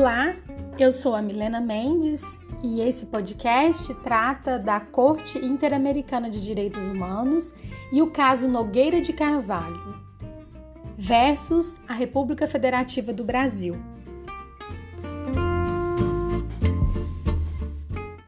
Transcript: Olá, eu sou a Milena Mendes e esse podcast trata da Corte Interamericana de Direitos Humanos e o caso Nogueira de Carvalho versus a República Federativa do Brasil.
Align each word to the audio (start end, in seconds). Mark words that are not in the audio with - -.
Olá, 0.00 0.36
eu 0.78 0.92
sou 0.92 1.12
a 1.12 1.20
Milena 1.20 1.60
Mendes 1.60 2.22
e 2.62 2.80
esse 2.80 3.04
podcast 3.04 3.92
trata 3.94 4.56
da 4.56 4.78
Corte 4.78 5.44
Interamericana 5.44 6.30
de 6.30 6.40
Direitos 6.40 6.80
Humanos 6.84 7.52
e 7.92 8.00
o 8.00 8.08
caso 8.08 8.46
Nogueira 8.46 9.00
de 9.00 9.12
Carvalho 9.12 9.96
versus 10.96 11.76
a 11.88 11.94
República 11.94 12.46
Federativa 12.46 13.12
do 13.12 13.24
Brasil. 13.24 13.76